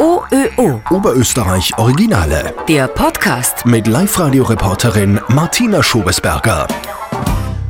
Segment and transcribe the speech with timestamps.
[0.00, 0.80] OÖO.
[0.88, 2.54] Oberösterreich Originale.
[2.66, 3.66] Der Podcast.
[3.66, 6.66] Mit Live-Radio-Reporterin Martina Schobesberger.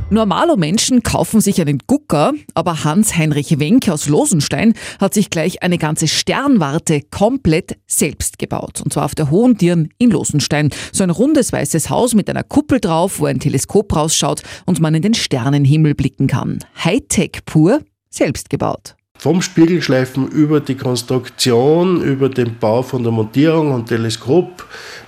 [0.09, 5.77] Normale Menschen kaufen sich einen Gucker, aber Hans-Heinrich Wenck aus Losenstein hat sich gleich eine
[5.77, 8.79] ganze Sternwarte komplett selbst gebaut.
[8.81, 10.69] Und zwar auf der Hohen Dirn in Losenstein.
[10.93, 14.95] So ein rundes weißes Haus mit einer Kuppel drauf, wo ein Teleskop rausschaut und man
[14.95, 16.59] in den Sternenhimmel blicken kann.
[16.81, 18.95] Hightech pur, selbst gebaut.
[19.21, 24.65] Vom Spiegelschleifen über die Konstruktion, über den Bau von der Montierung und Teleskop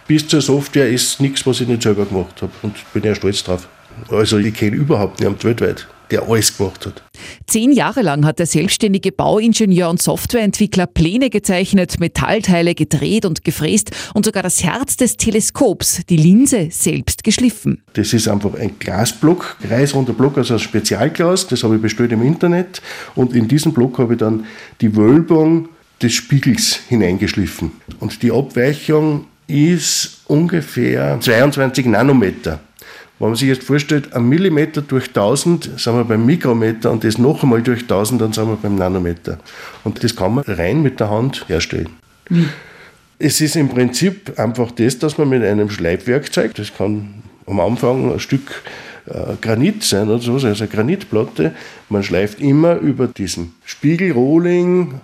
[0.07, 2.51] bis zur Software ist nichts, was ich nicht selber gemacht habe.
[2.61, 3.67] Und bin ja stolz drauf.
[4.09, 7.03] Also ich kenne überhaupt niemanden weltweit, der alles gemacht hat.
[7.47, 13.91] Zehn Jahre lang hat der selbstständige Bauingenieur und Softwareentwickler Pläne gezeichnet, Metallteile gedreht und gefräst
[14.13, 17.83] und sogar das Herz des Teleskops, die Linse, selbst geschliffen.
[17.93, 22.23] Das ist einfach ein Glasblock, kreisrunder Block, also ein Spezialglas, das habe ich bestellt im
[22.23, 22.81] Internet
[23.15, 24.45] und in diesen Block habe ich dann
[24.81, 25.69] die Wölbung
[26.01, 27.71] des Spiegels hineingeschliffen.
[27.99, 32.59] Und die Abweichung ist ungefähr 22 Nanometer.
[33.19, 37.17] Wenn man sich jetzt vorstellt, ein Millimeter durch 1000 sind wir beim Mikrometer und das
[37.17, 39.37] noch einmal durch 1000, dann sind wir beim Nanometer.
[39.83, 41.89] Und das kann man rein mit der Hand herstellen.
[42.29, 42.49] Mhm.
[43.19, 48.11] Es ist im Prinzip einfach das, dass man mit einem Schleifwerkzeug, das kann am Anfang
[48.11, 48.63] ein Stück
[49.05, 51.53] äh, Granit sein oder so, also eine Granitplatte,
[51.89, 54.99] man schleift immer über diesen Spiegelrohling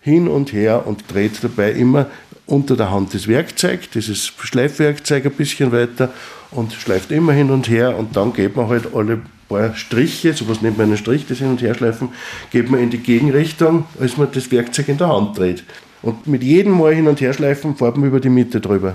[0.00, 2.06] hin und her und dreht dabei immer
[2.46, 6.12] unter der Hand das Werkzeug, dieses Schleifwerkzeug ein bisschen weiter
[6.50, 10.62] und schleift immer hin und her und dann geht man halt alle paar Striche, sowas
[10.62, 12.08] nennt man einen Strich, das Hin- und Herschleifen,
[12.50, 15.64] geht man in die Gegenrichtung, als man das Werkzeug in der Hand dreht.
[16.02, 18.94] Und mit jedem Mal Hin- und Herschleifen fährt man über die Mitte drüber.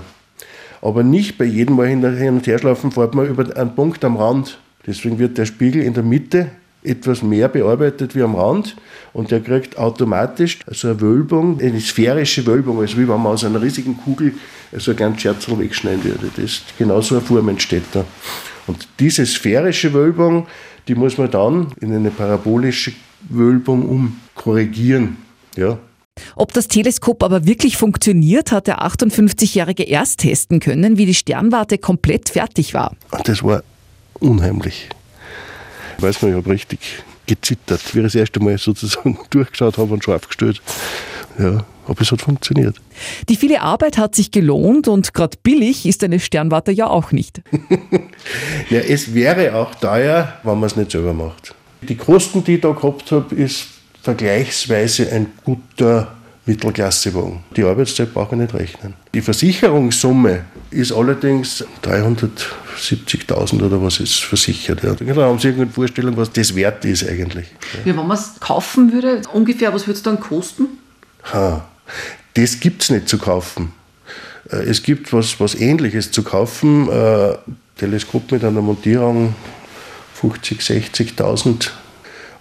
[0.82, 4.58] Aber nicht bei jedem Mal Hin- und Herschleifen fährt man über einen Punkt am Rand.
[4.86, 6.50] Deswegen wird der Spiegel in der Mitte
[6.82, 8.76] etwas mehr bearbeitet wie am Rand
[9.12, 13.44] und der kriegt automatisch so eine Wölbung, eine sphärische Wölbung, also wie wenn man aus
[13.44, 14.34] einer riesigen Kugel
[14.72, 16.30] so ein ganz Scherzel wegschneiden würde.
[16.36, 18.04] Das, genau so eine Form entsteht da.
[18.66, 20.46] Und diese sphärische Wölbung,
[20.88, 22.92] die muss man dann in eine parabolische
[23.28, 23.86] Wölbung
[24.34, 25.18] umkorrigieren.
[25.56, 25.78] Ja.
[26.36, 31.78] Ob das Teleskop aber wirklich funktioniert, hat der 58-Jährige erst testen können, wie die Sternwarte
[31.78, 32.94] komplett fertig war.
[33.24, 33.62] Das war
[34.20, 34.88] unheimlich
[36.00, 36.80] weiß man, ich habe richtig
[37.26, 40.60] gezittert, wie ich das erste Mal sozusagen durchgeschaut habe und scharf gestellt.
[41.38, 42.76] Ja, aber es hat funktioniert.
[43.28, 47.42] Die viele Arbeit hat sich gelohnt und gerade billig ist eine Sternwarte ja auch nicht.
[48.70, 51.54] ja, es wäre auch teuer, wenn man es nicht selber macht.
[51.82, 53.66] Die Kosten, die ich da gehabt habe, ist
[54.02, 57.40] vergleichsweise ein guter Mittelklassewagen.
[57.56, 58.94] Die Arbeitszeit brauche ich nicht rechnen.
[59.14, 64.82] Die Versicherungssumme ist allerdings 370.000 oder was ist versichert.
[64.82, 64.94] Ja.
[64.94, 67.48] Da haben Sie irgendeine Vorstellung, was das wert ist eigentlich.
[67.84, 70.66] Ja, wenn man es kaufen würde, ungefähr, was würde es dann kosten?
[71.32, 71.66] Ha,
[72.34, 73.72] das gibt es nicht zu kaufen.
[74.50, 76.88] Äh, es gibt was, was Ähnliches zu kaufen.
[76.88, 77.36] Äh,
[77.76, 79.34] Teleskop mit einer Montierung
[80.14, 81.70] 50, 60.000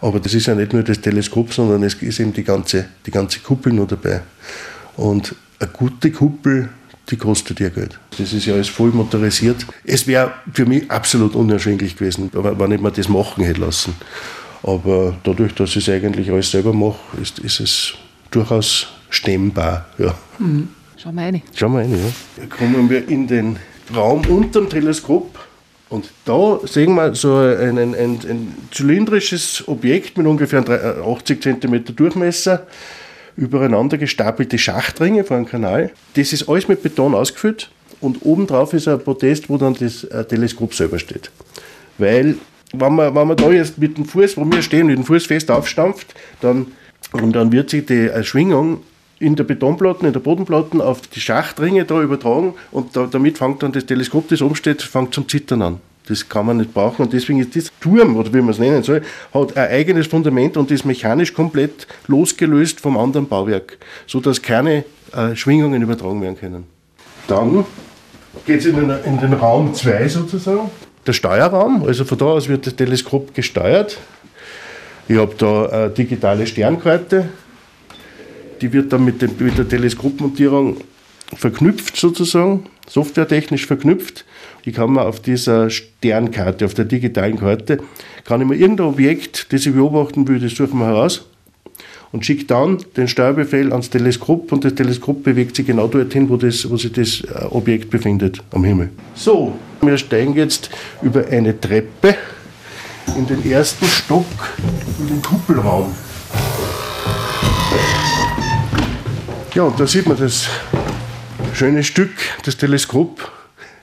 [0.01, 3.12] aber das ist ja nicht nur das Teleskop, sondern es ist eben die ganze, die
[3.12, 4.22] ganze Kuppel nur dabei.
[4.95, 6.69] Und eine gute Kuppel,
[7.09, 7.99] die kostet ja Geld.
[8.17, 9.65] Das ist ja alles voll motorisiert.
[9.83, 13.95] Es wäre für mich absolut unerschwinglich gewesen, wenn ich mir das machen hätte lassen.
[14.63, 17.93] Aber dadurch, dass ich es eigentlich alles selber mache, ist, ist es
[18.29, 19.87] durchaus stemmbar.
[19.97, 20.13] Ja.
[20.37, 20.69] Mhm.
[20.97, 21.41] Schauen wir rein.
[21.55, 22.11] Schauen wir rein, ja.
[22.37, 23.57] Da kommen wir in den
[23.95, 25.39] Raum unter dem Teleskop.
[25.89, 30.63] Und da sehen wir so ein, ein, ein zylindrisches Objekt mit ungefähr
[31.03, 32.67] 80 cm Durchmesser,
[33.39, 35.91] übereinander gestapelte Schachtringe vor einem Kanal.
[36.16, 40.25] Das ist alles mit Beton ausgefüllt und obendrauf ist ein Podest, wo dann das äh,
[40.25, 41.31] Teleskop selber steht.
[41.97, 42.35] Weil,
[42.73, 45.25] wenn man, wenn man da jetzt mit dem Fuß, wo wir stehen, mit dem Fuß
[45.25, 46.67] fest aufstampft, dann,
[47.13, 48.81] und dann wird sich die äh, Schwingung
[49.19, 53.63] in der Betonplatten, in der Bodenplatten auf die Schachtringe da übertragen und da, damit fängt
[53.63, 55.81] dann das Teleskop, das oben steht, fängt zum Zittern an.
[56.09, 58.81] Das kann man nicht brauchen und deswegen ist das Turm, oder wie man es nennen
[58.81, 63.77] soll, hat ein eigenes Fundament und ist mechanisch komplett losgelöst vom anderen Bauwerk,
[64.07, 66.63] sodass keine äh, Schwingungen übertragen werden können.
[67.27, 67.63] Dann
[68.47, 70.71] geht es in, in, den Raum 2 sozusagen,
[71.06, 74.00] der Steuerraum, also von da aus wird das Teleskop gesteuert.
[75.07, 77.29] Ich habe da eine digitale Sternkarte,
[78.62, 80.77] die wird dann mit, dem, mit der Teleskopmontierung
[81.35, 84.25] verknüpft sozusagen, softwaretechnisch verknüpft.
[84.65, 87.79] Ich kann mir auf dieser Sternkarte, auf der digitalen Karte,
[88.25, 91.25] kann ich mir irgendein Objekt, das ich beobachten will, das suchen wir heraus
[92.11, 96.38] und schicke dann den Steuerbefehl ans Teleskop und das Teleskop bewegt sich genau dorthin, wo,
[96.38, 98.89] das, wo sich das äh, Objekt befindet am Himmel.
[99.13, 100.69] So, wir steigen jetzt
[101.01, 102.15] über eine Treppe
[103.15, 104.25] in den ersten Stock
[105.00, 105.94] in den Kuppelraum.
[109.53, 110.47] Ja, und da sieht man das
[111.53, 112.12] schöne Stück,
[112.45, 113.31] das Teleskop,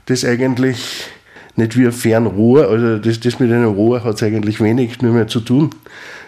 [0.06, 1.08] das eigentlich
[1.56, 5.12] nicht wie ein Fernrohr, also das, das mit einem Rohr hat es eigentlich wenig nur
[5.12, 5.70] mehr zu tun.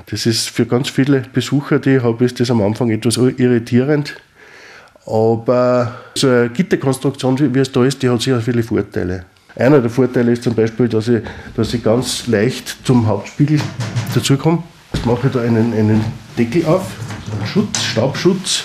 [0.07, 4.17] Das ist für ganz viele Besucher, die ich habe, ist das am Anfang etwas irritierend.
[5.07, 9.25] Aber so eine Gitterkonstruktion, wie es da ist, die hat sicher viele Vorteile.
[9.55, 11.23] Einer der Vorteile ist zum Beispiel, dass ich,
[11.57, 13.61] dass ich ganz leicht zum Hauptspiegel
[14.15, 14.63] dazukomme.
[14.93, 16.05] Jetzt mache ich da einen, einen
[16.39, 16.87] Deckel auf,
[17.37, 18.65] einen Schutz, Staubschutz.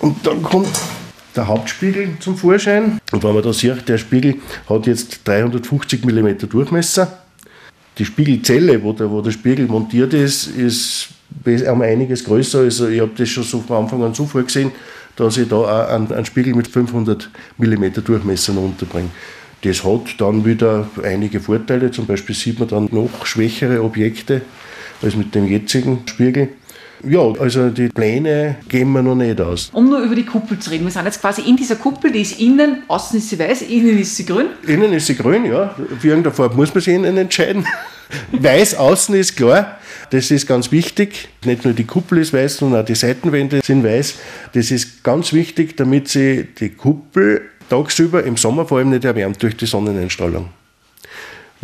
[0.00, 0.68] Und dann kommt
[1.36, 2.98] der Hauptspiegel zum Vorschein.
[3.14, 4.38] Und wenn man da sieht, der Spiegel
[4.68, 7.20] hat jetzt 350 mm Durchmesser.
[7.96, 11.10] Die Spiegelzelle, wo der, wo der Spiegel montiert ist, ist
[11.44, 12.58] um einiges größer.
[12.58, 14.72] Also ich habe das schon so von Anfang an so vorgesehen,
[15.14, 19.10] dass ich da auch einen, einen Spiegel mit 500 mm Durchmesser unterbringe.
[19.62, 24.42] Das hat dann wieder einige Vorteile, zum Beispiel sieht man dann noch schwächere Objekte
[25.02, 26.48] als mit dem jetzigen Spiegel.
[27.06, 29.70] Ja, also die Pläne gehen wir noch nicht aus.
[29.72, 32.22] Um nur über die Kuppel zu reden, wir sind jetzt quasi in dieser Kuppel, die
[32.22, 34.46] ist innen, außen ist sie weiß, innen ist sie grün.
[34.66, 35.74] Innen ist sie grün, ja.
[35.98, 37.66] Für irgendeine Farbe muss man sich innen entscheiden.
[38.32, 39.78] weiß außen ist klar,
[40.10, 41.28] das ist ganz wichtig.
[41.44, 44.14] Nicht nur die Kuppel ist weiß, sondern auch die Seitenwände sind weiß.
[44.52, 49.42] Das ist ganz wichtig, damit sie die Kuppel tagsüber im Sommer vor allem nicht erwärmt
[49.42, 50.48] durch die Sonneneinstrahlung.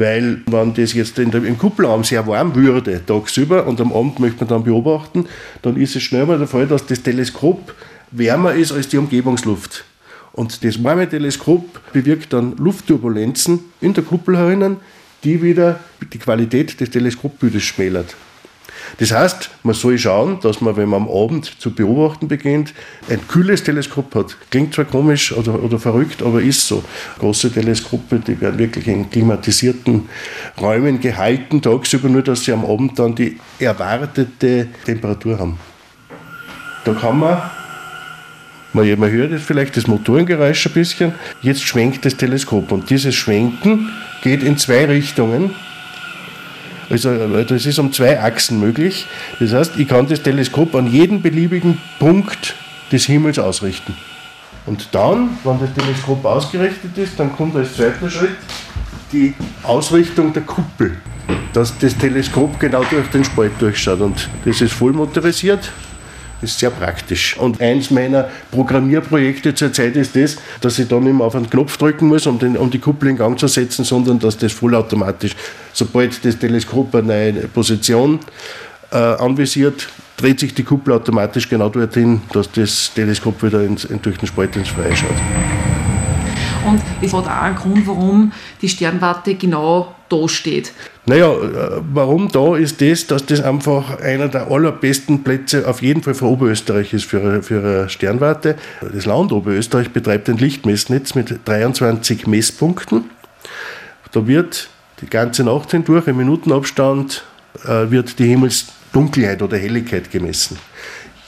[0.00, 4.38] Weil, wenn das jetzt der, im Kuppelraum sehr warm würde, tagsüber und am Abend möchte
[4.41, 5.26] man dann beobachten,
[5.61, 7.75] dann ist es schnell mal der Fall, dass das Teleskop
[8.11, 9.85] wärmer ist als die Umgebungsluft.
[10.32, 14.79] Und das warme Teleskop bewirkt dann Luftturbulenzen in der Kuppel herinnen,
[15.23, 15.79] die wieder
[16.11, 18.17] die Qualität des Teleskopbildes schmälert.
[18.99, 22.75] Das heißt, man soll schauen, dass man, wenn man am Abend zu beobachten beginnt,
[23.09, 24.37] ein kühles Teleskop hat.
[24.50, 26.85] Klingt zwar komisch oder, oder verrückt, aber ist so.
[27.19, 30.09] Große Teleskope, die werden wirklich in klimatisierten
[30.61, 35.59] Räumen gehalten, tagsüber nur, dass sie am Abend dann die erwartete Temperatur haben.
[36.85, 37.43] Da kann man
[38.73, 41.12] man, hört jetzt vielleicht das Motorengeräusch ein bisschen.
[41.43, 43.91] Jetzt schwenkt das Teleskop und dieses Schwenken
[44.23, 45.55] geht in zwei Richtungen.
[46.91, 49.07] Also das ist um zwei Achsen möglich.
[49.39, 52.57] Das heißt, ich kann das Teleskop an jeden beliebigen Punkt
[52.91, 53.97] des Himmels ausrichten.
[54.67, 58.37] Und dann, wenn das Teleskop ausgerichtet ist, dann kommt als zweiter Schritt
[59.13, 60.97] die Ausrichtung der Kuppel,
[61.53, 64.01] dass das Teleskop genau durch den Spalt durchschaut.
[64.01, 65.73] Und das ist voll motorisiert
[66.43, 67.37] ist sehr praktisch.
[67.37, 72.09] Und eins meiner Programmierprojekte zurzeit ist das, dass ich dann mehr auf einen Knopf drücken
[72.09, 75.33] muss, um, den, um die Kuppel in Gang zu setzen, sondern dass das vollautomatisch,
[75.73, 78.21] sobald das Teleskop eine neue Position
[78.91, 84.19] äh, anvisiert, dreht sich die Kuppel automatisch genau dorthin, dass das Teleskop wieder ins, durch
[84.19, 85.80] den Spalt ins Freie schaut.
[86.67, 90.73] Und es hat auch einen Grund, warum die Sternwarte genau da steht.
[91.07, 96.03] Naja, äh, warum da ist das, dass das einfach einer der allerbesten Plätze auf jeden
[96.03, 98.57] Fall für Oberösterreich ist für, für eine Sternwarte.
[98.81, 103.05] Das Land Oberösterreich betreibt ein Lichtmessnetz mit 23 Messpunkten.
[104.12, 104.69] Da wird
[105.01, 107.25] die ganze Nacht hindurch im Minutenabstand
[107.65, 110.59] äh, wird die Himmelsdunkelheit oder Helligkeit gemessen.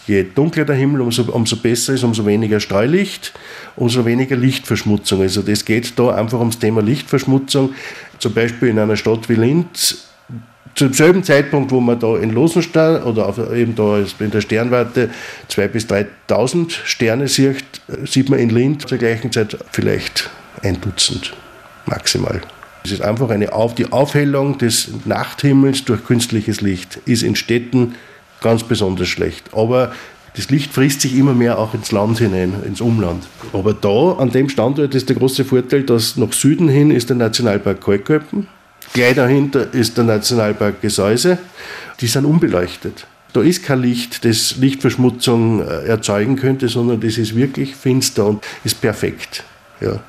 [0.06, 3.32] Je dunkler der Himmel, umso, umso besser ist, umso weniger Streulicht,
[3.76, 5.20] umso weniger Lichtverschmutzung.
[5.20, 7.74] Also das geht da einfach ums Thema Lichtverschmutzung.
[8.18, 10.08] Zum Beispiel in einer Stadt wie Linz,
[10.74, 15.10] zum selben Zeitpunkt, wo man da in Losenstein oder auf, eben da in der Sternwarte
[15.50, 17.64] 2.000 bis 3.000 Sterne sieht,
[18.04, 20.30] sieht man in Linz zur gleichen Zeit vielleicht
[20.62, 21.34] ein Dutzend
[21.86, 22.40] maximal.
[22.84, 27.94] Es ist einfach eine auf, die Aufhellung des Nachthimmels durch künstliches Licht ist in Städten
[28.42, 29.50] ganz besonders schlecht.
[29.52, 29.92] Aber
[30.36, 33.24] das Licht frisst sich immer mehr auch ins Land hinein, ins Umland.
[33.52, 37.16] Aber da, an dem Standort, ist der große Vorteil, dass nach Süden hin ist der
[37.16, 38.48] Nationalpark Kalköppen,
[38.94, 41.38] gleich dahinter ist der Nationalpark Gesäuse.
[42.00, 43.06] Die sind unbeleuchtet.
[43.34, 48.44] Da ist kein Licht, das Lichtverschmutzung äh, erzeugen könnte, sondern das ist wirklich finster und
[48.64, 49.44] ist perfekt.
[49.80, 50.00] Ja.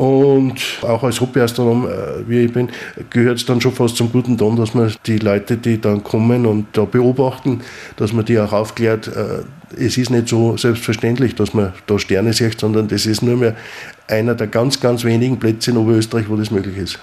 [0.00, 1.90] Und auch als Hobbyastronom, äh,
[2.26, 2.70] wie ich bin,
[3.10, 6.46] gehört es dann schon fast zum guten Ton, dass man die Leute, die dann kommen
[6.46, 7.60] und da beobachten,
[7.96, 9.42] dass man die auch aufklärt, äh,
[9.76, 13.54] es ist nicht so selbstverständlich, dass man da Sterne sieht, sondern das ist nur mehr
[14.08, 16.98] einer der ganz, ganz wenigen Plätze in Oberösterreich, wo das möglich ist.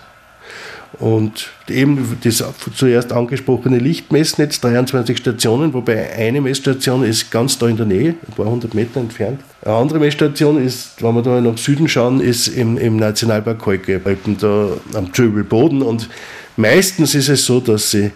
[1.00, 2.44] Und eben das
[2.76, 8.34] zuerst angesprochene Lichtmessnetz, 23 Stationen, wobei eine Messstation ist ganz da in der Nähe, ein
[8.36, 9.42] paar hundert Meter entfernt.
[9.64, 14.02] Eine andere Messstation ist, wenn wir da nach Süden schauen, ist im, im Nationalpark Kolke,
[14.40, 15.82] da am Zöbelboden.
[15.82, 16.10] Und
[16.56, 18.12] meistens ist es so, dass sie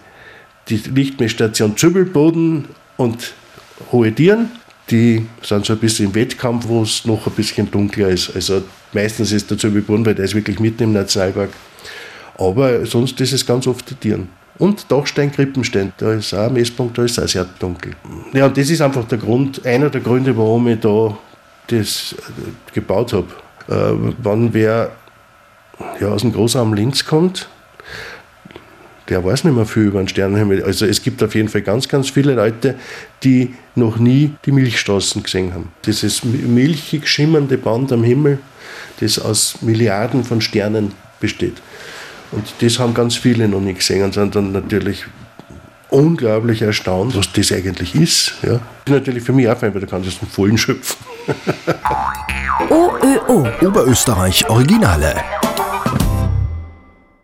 [0.68, 3.34] die Lichtmessstation Zöbelboden und
[3.90, 4.50] Hohe Dieren,
[4.90, 8.34] die sind so ein bisschen im Wettkampf, wo es noch ein bisschen dunkler ist.
[8.34, 8.62] Also
[8.92, 11.50] meistens ist der Zöbelboden, weil der ist wirklich mitten im Nationalpark
[12.38, 14.28] aber sonst ist es ganz oft die Tieren.
[14.58, 17.94] Und Dachstein-Krippenstein, da ist auch ein Messpunkt, da ist es auch sehr dunkel.
[18.32, 21.16] Ja, und das ist einfach der Grund, einer der Gründe, warum ich da
[21.68, 23.28] das äh, gebaut habe.
[23.68, 24.92] Äh, wenn wer
[26.00, 27.48] ja, aus dem Großraum Linz kommt,
[29.08, 30.62] der weiß nicht mehr viel über den Sternenhimmel.
[30.62, 32.76] Also es gibt auf jeden Fall ganz, ganz viele Leute,
[33.22, 35.72] die noch nie die Milchstraßen gesehen haben.
[35.84, 38.38] Dieses milchig schimmernde Band am Himmel,
[39.00, 41.60] das aus Milliarden von Sternen besteht.
[42.32, 45.04] Und das haben ganz viele noch nie gesehen und sind dann natürlich
[45.90, 48.34] unglaublich erstaunt, was das eigentlich ist.
[48.42, 48.52] Ja.
[48.52, 50.96] Das ist natürlich für mich auch fein, weil da kannst du aus Vollen schöpfen.
[52.70, 53.46] OÖO.
[53.60, 55.14] Oberösterreich Originale.